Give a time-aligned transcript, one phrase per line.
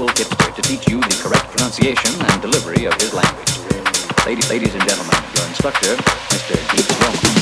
[0.00, 3.58] will get there to teach you the correct pronunciation and delivery of his language.
[4.24, 5.94] Ladies, ladies and gentlemen, your instructor,
[6.32, 6.56] Mr.
[6.74, 7.39] Deep Roman.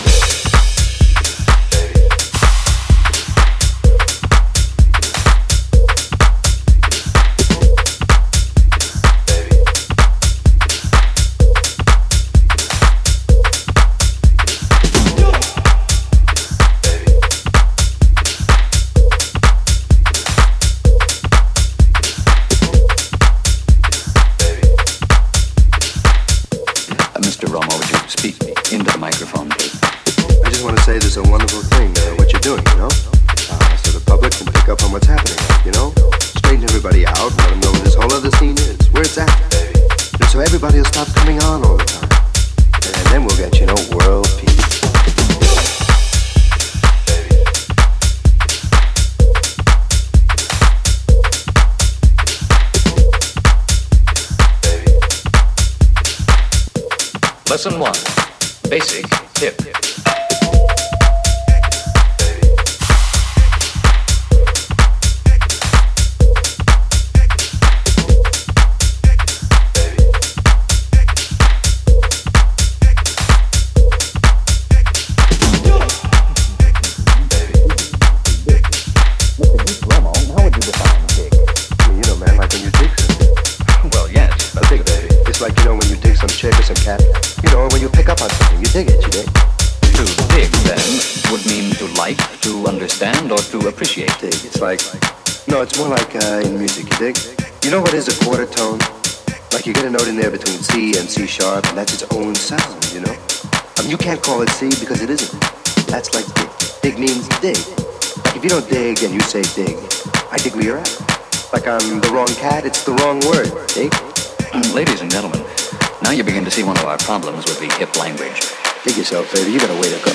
[119.10, 119.52] yourself, baby.
[119.52, 120.07] You gotta wait a